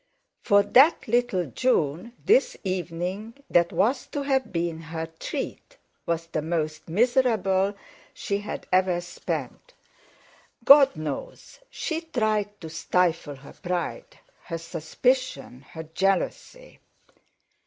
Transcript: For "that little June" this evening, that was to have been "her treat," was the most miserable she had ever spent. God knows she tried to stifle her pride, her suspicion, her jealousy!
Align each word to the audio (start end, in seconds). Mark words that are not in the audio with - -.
For 0.41 0.63
"that 0.63 1.07
little 1.07 1.45
June" 1.45 2.13
this 2.25 2.57
evening, 2.63 3.35
that 3.51 3.71
was 3.71 4.07
to 4.07 4.23
have 4.23 4.51
been 4.51 4.79
"her 4.81 5.05
treat," 5.19 5.77
was 6.07 6.25
the 6.25 6.41
most 6.41 6.89
miserable 6.89 7.75
she 8.11 8.39
had 8.39 8.65
ever 8.73 8.99
spent. 8.99 9.75
God 10.65 10.95
knows 10.95 11.59
she 11.69 12.01
tried 12.01 12.59
to 12.61 12.67
stifle 12.67 13.35
her 13.35 13.53
pride, 13.53 14.17
her 14.45 14.57
suspicion, 14.57 15.61
her 15.73 15.83
jealousy! 15.83 16.79